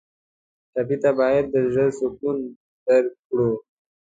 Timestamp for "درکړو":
2.85-3.49